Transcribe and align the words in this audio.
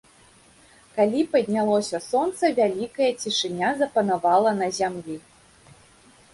Калі 0.95 1.21
паднялося 1.35 1.97
сонца, 2.09 2.43
вялікая 2.61 3.11
цішыня 3.21 3.69
запанавала 3.85 4.57
на 4.65 4.75
зямлі. 4.83 5.17